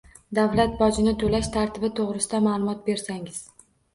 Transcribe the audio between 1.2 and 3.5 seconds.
to‘lash tartibi to‘g‘risida ma’lumot bersangiz?